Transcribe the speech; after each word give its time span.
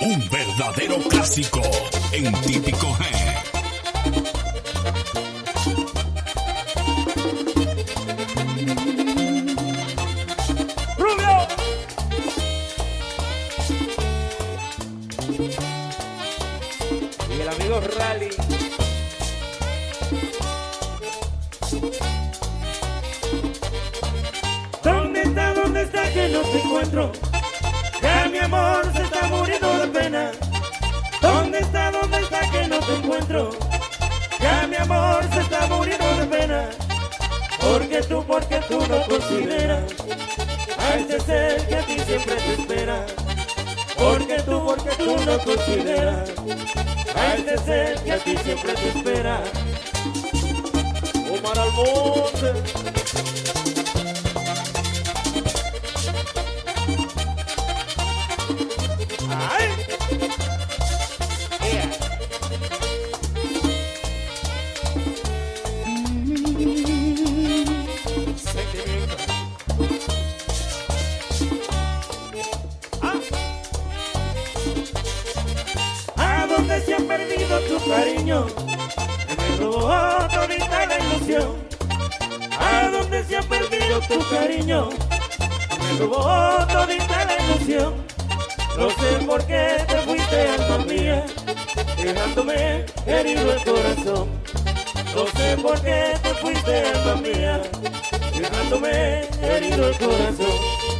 Un 0.00 0.28
verdadero 0.30 0.98
clásico 1.08 1.60
en 2.12 2.32
típico 2.42 2.86
G. 2.86 3.47
encuentro? 32.94 33.50
Ya 34.40 34.66
mi 34.66 34.76
amor 34.76 35.24
se 35.32 35.40
está 35.40 35.66
muriendo 35.66 36.16
de 36.16 36.26
pena. 36.26 36.70
Porque 37.60 38.02
tú, 38.02 38.24
porque 38.26 38.60
tú 38.68 38.78
no 38.86 39.02
consideras 39.08 39.84
a 40.78 40.96
ese 40.96 41.20
ser 41.20 41.66
que 41.66 41.74
a 41.76 41.82
ti 41.86 41.98
siempre 42.06 42.36
te 42.36 42.52
espera. 42.54 43.06
Porque 43.96 44.42
tú, 44.42 44.64
porque 44.64 44.90
tú 44.96 45.16
no 45.26 45.38
consideras 45.38 46.30
a 47.14 47.34
ese 47.34 47.58
ser 47.58 47.98
que 48.04 48.12
a 48.12 48.18
ti 48.18 48.36
siempre 48.36 48.74
te 48.74 48.88
espera. 48.88 49.42
Omar 51.30 51.58
Almonte. 51.58 52.52
¡Ay! 53.64 53.67
Me 78.28 79.56
robó 79.58 79.88
todita 80.34 80.86
la 80.86 80.98
ilusión. 80.98 81.56
¿A 82.58 82.88
dónde 82.90 83.24
se 83.24 83.38
ha 83.38 83.42
perdido 83.42 84.00
tu 84.02 84.18
cariño? 84.28 84.90
Me 85.80 85.98
robó 85.98 86.66
todita 86.66 87.24
la 87.24 87.36
ilusión. 87.42 87.94
No 88.76 88.90
sé 88.90 89.24
por 89.26 89.46
qué 89.46 89.82
te 89.88 89.96
fuiste, 90.02 90.48
alma 90.48 90.84
mía, 90.84 91.26
dejándome 91.96 92.84
herido 93.06 93.52
el 93.52 93.64
corazón. 93.64 94.28
No 95.14 95.26
sé 95.26 95.56
por 95.62 95.80
qué 95.80 96.14
te 96.22 96.34
fuiste, 96.34 96.86
alma 96.86 97.14
mía, 97.22 97.62
dejándome 98.38 99.22
herido 99.42 99.88
el 99.88 99.98
corazón. 99.98 100.97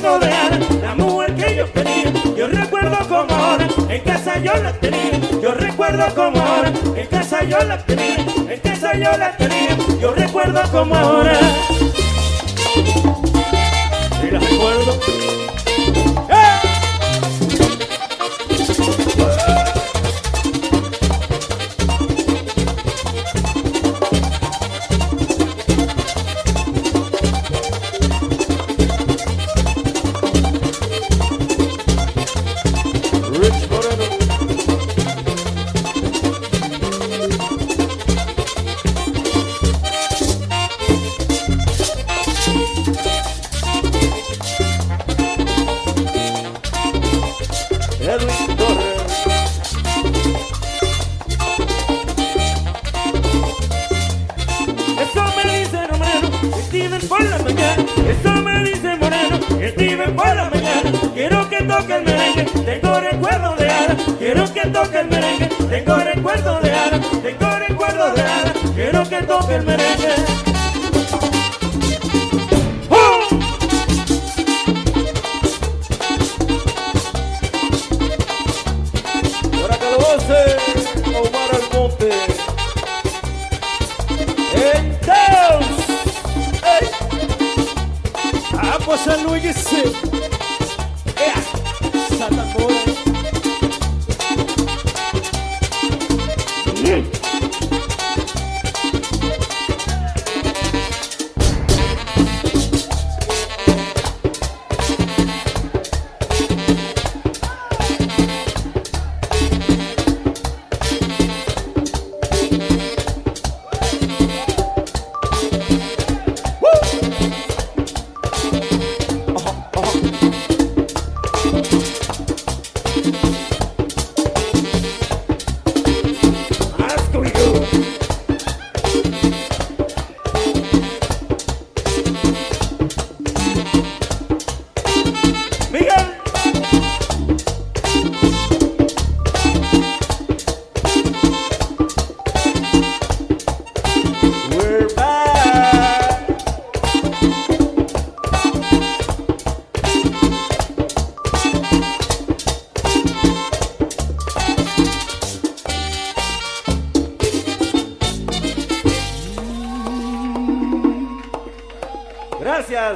La 0.00 0.94
mujer 0.94 1.34
que 1.36 1.54
yo 1.54 1.66
tenía. 1.66 2.12
Yo 2.34 2.48
recuerdo 2.48 2.96
como 3.08 3.34
ahora, 3.34 3.68
en 3.90 4.00
casa 4.02 4.38
yo 4.38 4.54
la 4.54 4.72
tenía. 4.72 5.20
Yo 5.42 5.52
recuerdo 5.52 6.14
como 6.14 6.40
ahora, 6.40 6.72
en 6.96 7.06
casa 7.08 7.44
yo 7.44 7.58
la 7.58 7.76
tenía. 7.84 8.16
En 8.48 8.60
casa 8.60 8.94
yo 8.94 9.16
la 9.18 9.36
tenía. 9.36 9.76
Yo 10.00 10.12
recuerdo 10.12 10.62
como 10.70 10.94
ahora. 10.94 11.38
Y 14.26 14.30
la 14.30 14.38
recuerdo. 14.38 15.11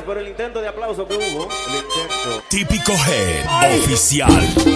por 0.06 0.16
el 0.18 0.28
intento 0.28 0.60
de 0.60 0.68
aplauso 0.68 1.06
que 1.06 1.14
hubo. 1.14 1.48
El 1.68 1.74
intento. 1.74 2.42
Típico 2.48 2.92
Head 2.92 3.80
Oficial. 3.80 4.75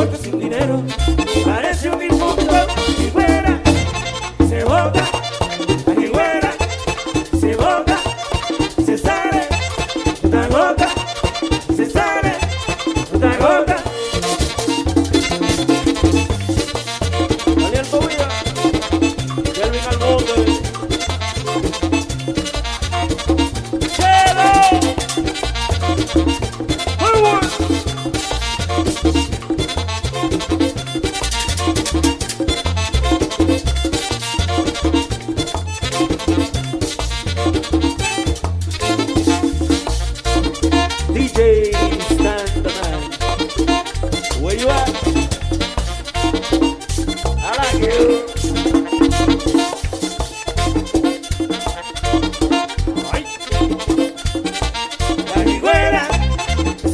What? 0.00 0.29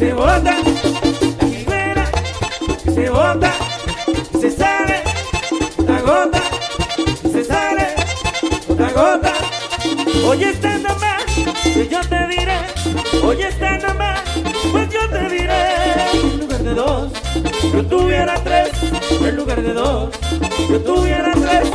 se 0.06 0.12
bota, 0.14 0.40
la 0.40 1.48
quimera, 1.50 2.04
se 2.94 3.10
bota, 3.10 3.52
se 4.40 4.50
sale, 4.52 5.02
la 5.84 6.00
gota, 6.00 6.42
se 7.32 7.44
sale, 7.44 7.86
la 8.78 8.90
gota. 8.92 9.32
Oye, 10.28 10.50
está 10.50 10.78
nomás, 10.78 11.24
pues 11.34 11.74
que 11.74 11.88
yo 11.88 12.00
te 12.08 12.26
diré, 12.28 12.58
oye, 13.24 13.48
está 13.48 13.78
nomás, 13.78 14.20
pues 14.70 14.88
yo 14.90 15.08
te 15.10 15.28
diré. 15.28 15.62
En 16.12 16.38
lugar 16.38 16.62
de 16.62 16.74
dos, 16.74 17.12
yo 17.74 17.86
tuviera 17.86 18.34
tres, 18.44 18.70
en 19.20 19.34
lugar 19.34 19.60
de 19.60 19.72
dos, 19.72 20.10
yo 20.70 20.80
tuviera 20.82 21.32
tres, 21.32 21.68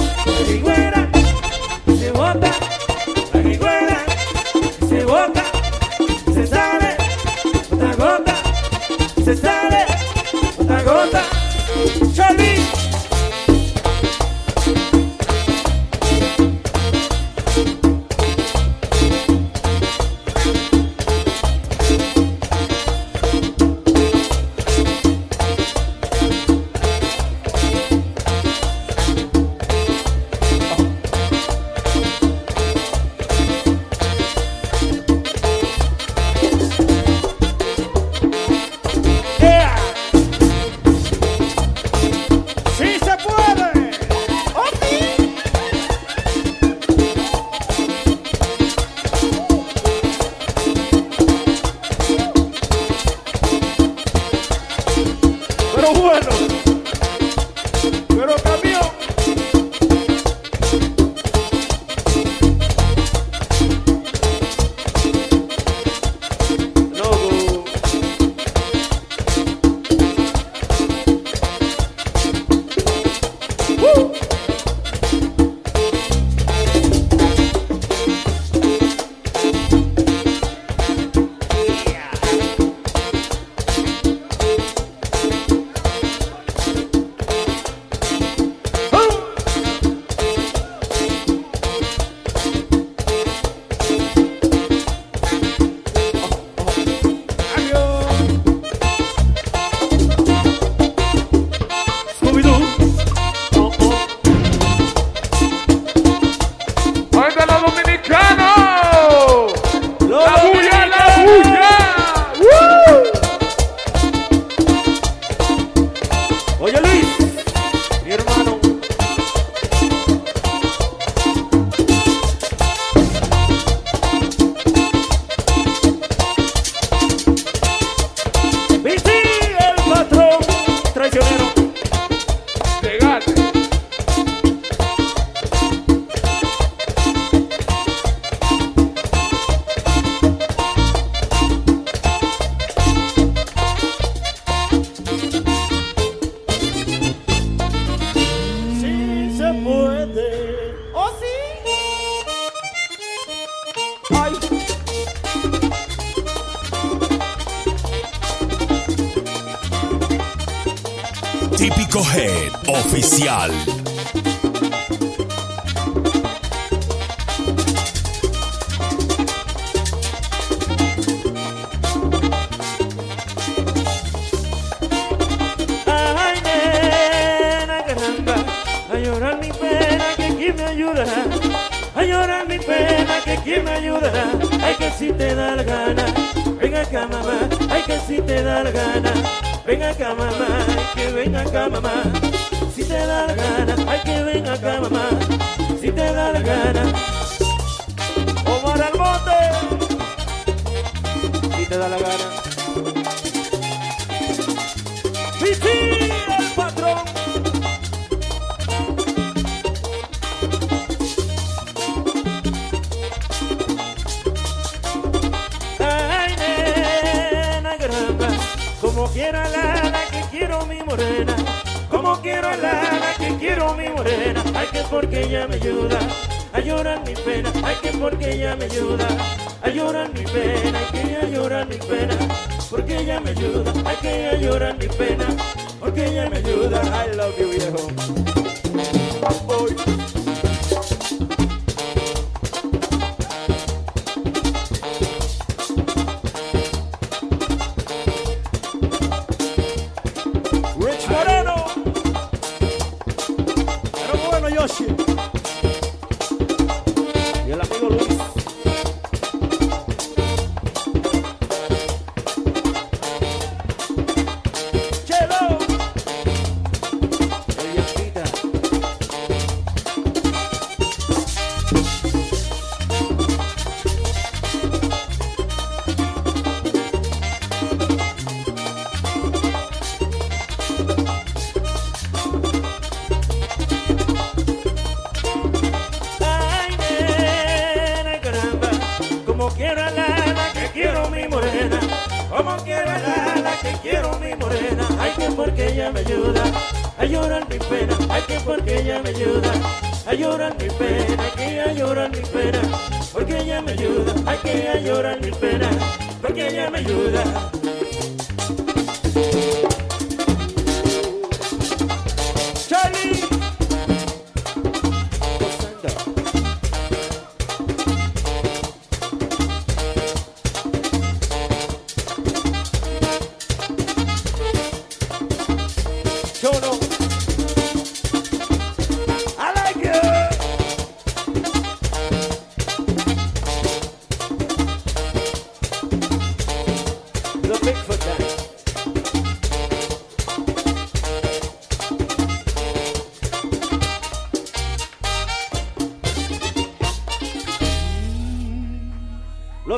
away. 55.97 56.20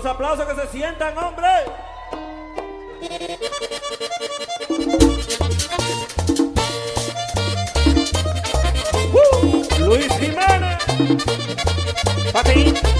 los 0.04 0.12
aplausos 0.12 0.46
que 0.46 0.62
se 0.62 0.68
sientan, 0.68 1.18
hombre. 1.18 1.48
Uh, 9.14 9.86
Luis 9.86 10.08
Jiménez. 10.20 10.78
Patín. 12.34 12.93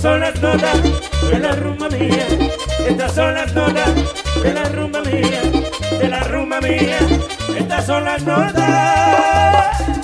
Estas 0.00 0.12
son 0.12 0.20
las 0.20 0.40
notas 0.40 0.82
de 1.30 1.38
la 1.40 1.52
rumba 1.56 1.88
mía. 1.90 2.26
Estas 2.88 3.14
son 3.14 3.34
las 3.34 3.52
notas 3.52 3.94
de 4.42 4.54
la 4.54 4.64
rumba 4.70 5.02
mía. 5.02 5.42
De 6.00 6.08
la 6.08 6.20
rumba 6.20 6.58
mía. 6.62 6.98
Estas 7.54 7.84
son 7.84 8.04
las 8.06 8.22
notas. 8.22 9.99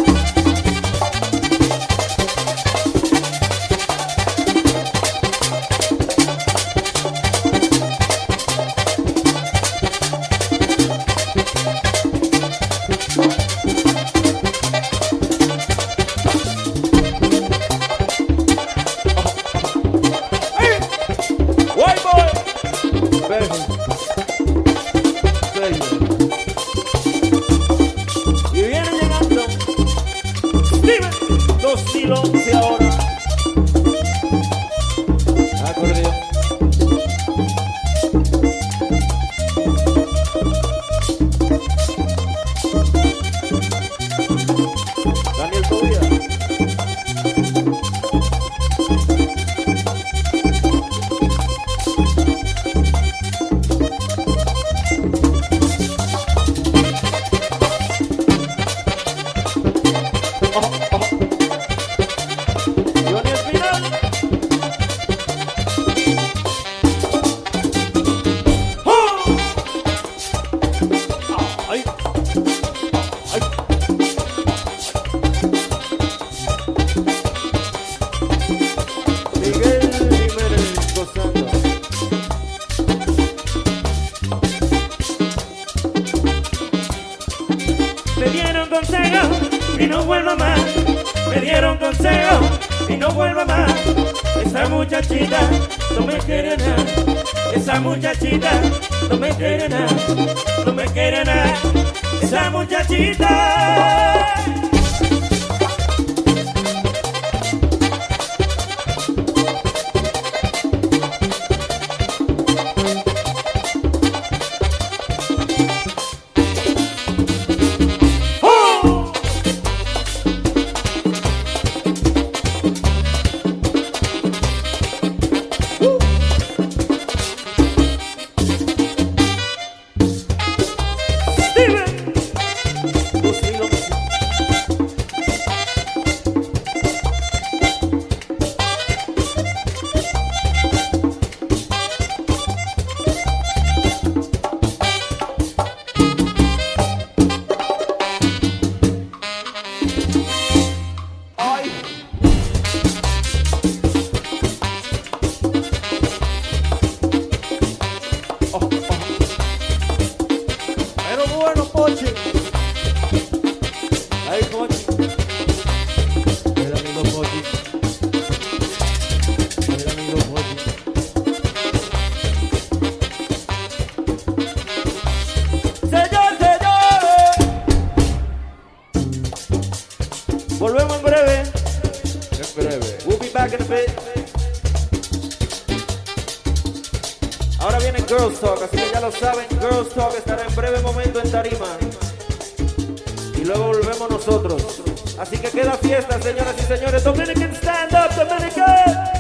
Así 195.19 195.39
que 195.39 195.49
queda 195.51 195.73
fiesta, 195.79 196.21
señoras 196.21 196.55
y 196.59 196.63
señores. 196.63 197.05
Dominican, 197.05 197.55
stand 197.55 197.95
up, 197.95 198.15
Dominican! 198.15 199.17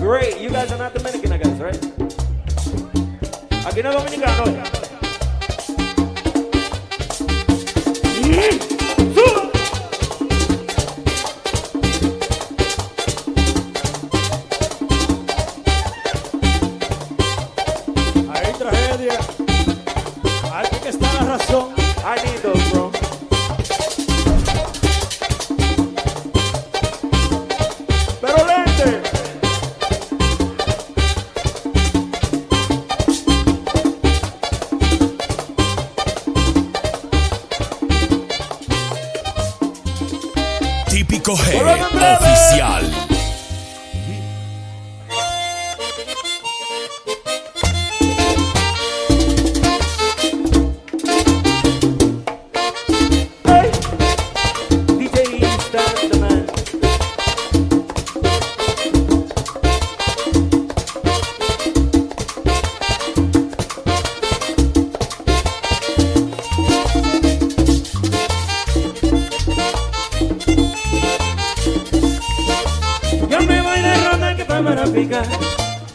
Great, 0.00 0.40
you 0.40 0.50
guys 0.50 0.70
are 0.72 0.78
not 0.78 0.92
Dominican, 0.94 1.32
I 1.32 1.38
guess, 1.38 1.58
right? 1.58 1.78
Aquí 3.64 3.82
no 3.82 3.90
es 3.90 3.96
dominicano. 3.96 4.81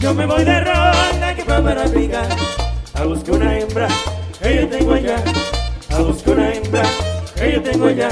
Yo 0.07 0.13
me 0.13 0.25
voy 0.25 0.45
de 0.45 0.61
ronda 0.61 1.35
que 1.35 1.43
pa' 1.43 1.61
para 1.61 1.83
picar. 1.83 2.29
A 2.93 3.03
buscar 3.03 3.35
una 3.35 3.59
hembra 3.59 3.89
que 4.41 4.55
yo 4.55 4.69
tengo 4.69 4.93
allá. 4.93 5.17
A 5.89 5.99
buscar 5.99 6.33
una 6.35 6.53
hembra 6.53 6.83
que 7.35 7.51
yo 7.51 7.61
tengo 7.61 7.87
allá. 7.87 8.09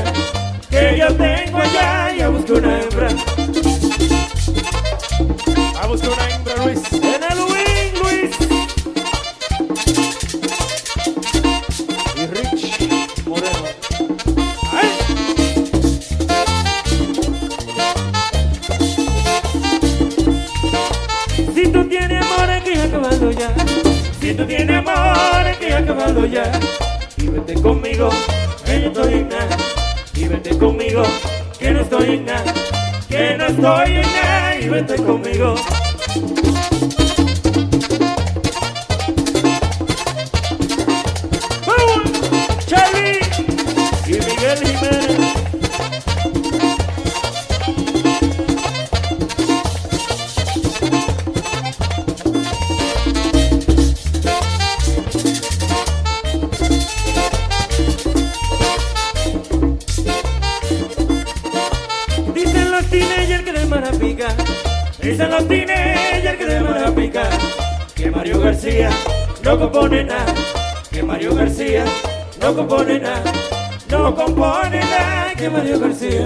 Que 0.69 0.97
yo 0.99 1.07
tengo 1.15 1.57
allá 1.57 2.13
y 2.17 2.19
a 2.19 2.27
buscar 2.27 2.57
una 2.57 2.81
hembra. 2.81 3.07
A 5.81 5.87
buscar 5.87 6.09
una 6.11 6.29
hembra, 6.29 6.65
Luis. 6.65 6.94
Estoy 33.65 33.95
en. 33.95 34.63
Y 34.63 34.69
vete 34.69 34.95
conmigo. 34.97 35.55
Mario 68.25 68.41
García 68.41 68.89
no 69.43 69.59
compone 69.59 70.03
nada, 70.03 70.33
que 70.91 71.03
Mario 71.03 71.35
García 71.35 71.85
no 72.41 72.55
compone 72.55 72.99
nada, 72.99 73.31
no 73.87 74.15
compone 74.15 74.79
nada, 74.79 75.31
que 75.37 75.47
Mario 75.47 75.79
García. 75.79 76.25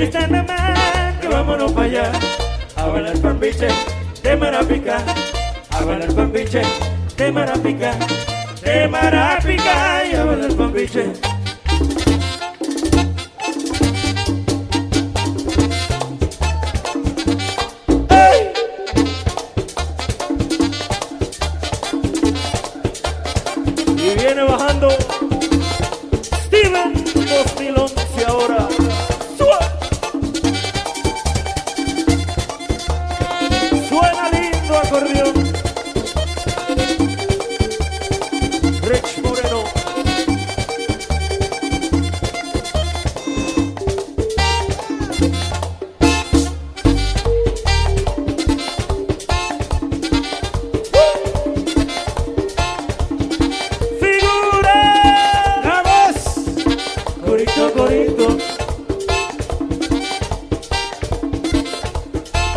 DJ 0.00 0.08
Stand 0.08 0.32
Man, 0.32 1.20
que 1.20 1.28
vámonos 1.28 1.72
para 1.72 1.84
allá. 1.84 2.12
A 2.76 2.86
bailar 2.86 3.18
pambiche 3.18 3.68
de 4.22 4.34
Marapica. 4.34 4.96
A 5.72 5.84
bailar 5.84 6.14
pambiche 6.14 6.62
de 7.18 7.30
Marapica. 7.30 7.92
De 8.64 8.88
Marapica 8.88 10.06
y 10.10 10.14
a 10.14 10.24
bailar 10.24 10.54
pambiche. 10.54 11.39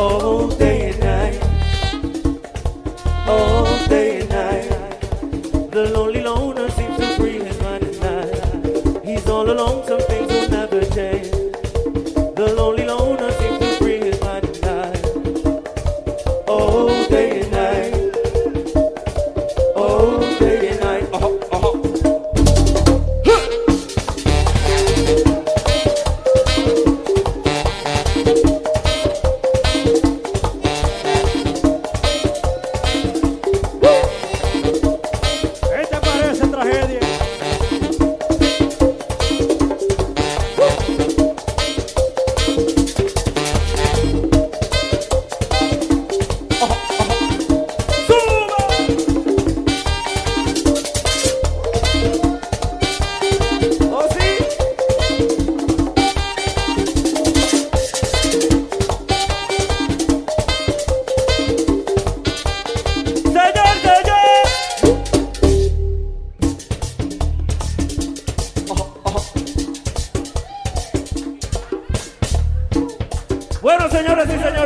all 0.04 0.48
day 0.50 0.90
and 0.90 1.00
night. 1.00 1.40
oh. 3.28 3.63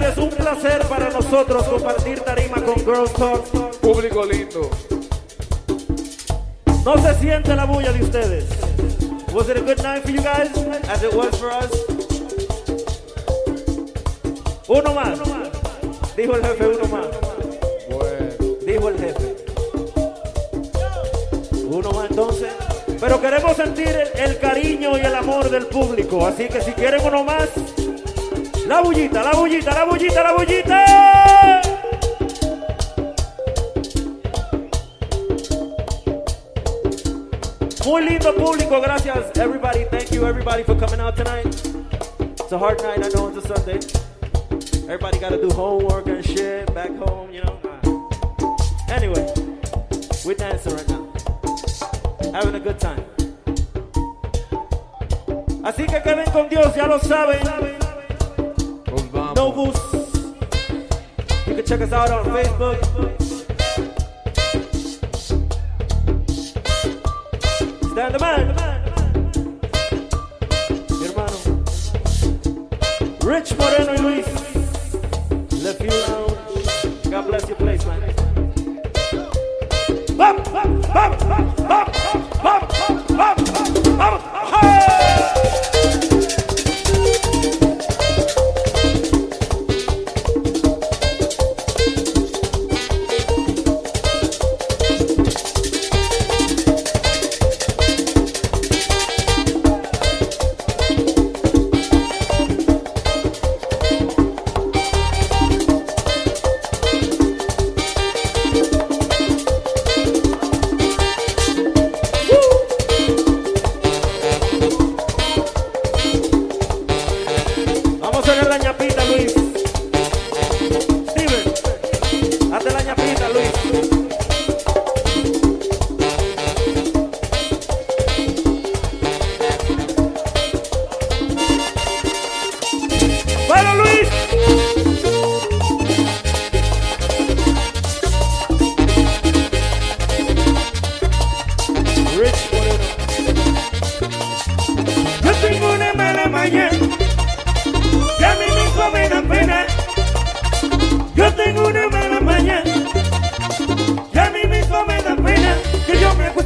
Es 0.08 0.18
un 0.18 0.30
placer 0.30 0.82
para 0.88 1.10
nosotros 1.10 1.64
compartir 1.64 2.20
tarima 2.22 2.56
con 2.64 2.76
Girls 2.76 3.14
Talk. 3.14 3.46
Público 3.80 4.26
lindo. 4.26 4.70
No 6.84 6.98
se 6.98 7.14
siente 7.20 7.56
la 7.56 7.66
bulla 7.66 7.92
de 7.92 8.04
ustedes. 8.04 8.46
Was 9.34 9.50
it 9.50 9.58
a 9.58 9.62
good 9.62 9.84
night 9.84 10.02
for 10.02 10.12
you 10.12 10.22
guys, 10.22 10.50
as 10.90 11.04
it 11.04 11.14
was 11.14 11.36
for 11.38 11.50
us? 11.50 11.72
Uno 14.68 14.94
más. 14.94 15.20
Dijo 16.16 16.36
el 16.36 16.42
jefe, 16.42 16.68
uno 16.68 16.88
más. 16.88 17.08
Bueno. 17.90 18.58
Dijo 18.66 18.90
el 18.90 18.98
jefe. 18.98 19.36
Uno 21.70 21.92
más 21.92 22.10
entonces. 22.10 22.50
Pero 23.00 23.22
queremos 23.22 23.56
sentir 23.56 23.90
el, 23.90 24.20
el 24.20 24.40
cariño 24.40 24.98
y 24.98 25.02
el 25.02 25.16
amor 25.16 25.50
del 25.50 25.68
público. 25.68 26.26
Así 26.26 26.48
que 26.48 26.62
si 26.62 26.72
quieren 26.72 27.06
uno 27.06 27.24
más, 27.24 27.50
la 28.68 28.82
bullita, 28.82 29.24
la 29.24 29.32
bullita, 29.34 29.74
la 29.74 29.86
bullita, 29.86 30.24
la 30.24 30.34
bullita. 30.34 30.86
Muy 37.86 38.04
lindo 38.04 38.36
público, 38.36 38.82
gracias 38.82 39.32
everybody. 39.38 39.86
Thank 39.86 40.12
you 40.12 40.26
everybody 40.28 40.64
for 40.64 40.76
coming 40.76 41.00
out 41.00 41.16
tonight. 41.16 41.46
It's 41.46 42.52
a 42.52 42.58
hard 42.58 42.82
night, 42.82 43.04
I 43.04 43.10
know 43.10 43.30
it's 43.30 43.38
a 43.46 43.56
Sunday. 43.56 43.80
Everybody 44.84 45.20
got 45.20 45.30
to 45.30 45.42
do 45.42 45.50
homework 45.54 46.08
and 46.08 46.24
shit 46.26 46.74
back 46.74 46.92
home, 46.98 47.32
you 47.32 47.42
know. 47.44 47.60
Uh, 47.64 47.78
Anyway, 48.90 49.32
we're 50.26 50.34
dancing 50.34 50.74
right 50.74 50.90
now, 50.90 51.08
having 52.34 52.56
a 52.56 52.60
good 52.60 52.80
time. 52.80 53.04
Así 55.64 55.86
que 55.86 56.02
queden 56.02 56.32
con 56.32 56.48
Dios, 56.50 56.74
ya 56.76 56.88
lo 56.88 57.00
saben. 57.00 57.87
Novus. 59.38 59.78
You 61.46 61.54
can 61.54 61.64
check 61.64 61.82
us 61.82 61.92
out 61.92 62.10
on 62.10 62.26
Facebook. 62.26 62.80
Stand 67.92 68.16
the 68.16 68.20
man. 68.20 68.48
Hermano. 71.04 71.38
Rich 73.24 73.56
Moreno 73.60 73.94
y 73.94 73.98
Luis. 74.02 74.28
Left 75.64 75.82
you 75.84 75.92
Lounge. 75.92 77.12
God 77.12 77.28
bless 77.28 77.48
your 77.48 77.58
place, 77.58 77.86
man. 77.86 78.02
Bop, 80.18 80.44
bop, 80.46 80.68
bop, 80.82 81.20
bop, 81.20 81.58
bop, 81.58 81.94
bop, 82.42 82.62
bop, 82.68 83.08
bop, 83.08 83.47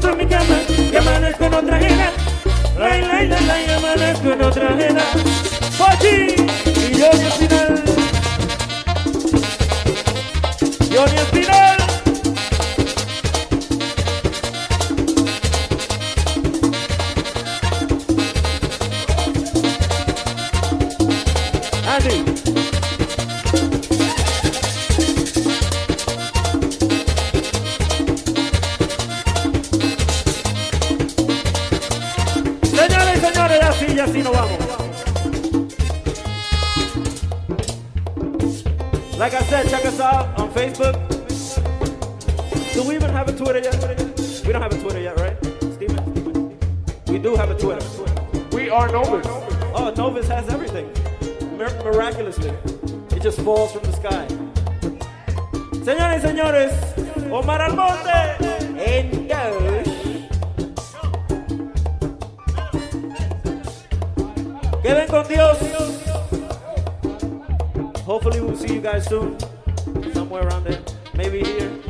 beso 0.02 0.16
mi 0.16 0.26
cama 0.26 0.58
y 0.92 0.96
amanezco 0.96 1.46
en 1.46 1.54
otra 1.54 1.80
jena. 1.80 2.12
Lay, 2.78 3.02
lay, 3.02 3.28
lay, 3.28 3.46
lay, 3.46 3.70
amanezco 3.70 4.32
en 4.32 4.42
otra 4.42 4.76
jena. 4.78 5.04
¡Pochi! 5.78 6.36
Y 6.66 6.98
yo 6.98 7.10
ni 7.14 7.32
final. 7.32 7.84
Yo 10.90 11.06
ni 11.06 11.40
final. 11.40 11.61
Falls 53.44 53.72
from 53.72 53.82
the 53.84 53.92
sky. 53.94 54.28
Señores 55.84 56.22
señores, 56.22 56.72
Omar 57.32 57.62
Almonte 57.62 58.12
en 58.78 59.28
dos. 59.28 59.88
Queden 64.84 65.08
con 65.08 65.28
Dios. 65.28 65.58
Hopefully 68.06 68.42
we'll 68.42 68.56
see 68.56 68.76
you 68.76 68.82
guys 68.82 69.06
soon. 69.08 69.38
Somewhere 70.14 70.48
around 70.48 70.66
there. 70.66 70.82
Maybe 71.16 71.44
here. 71.44 71.81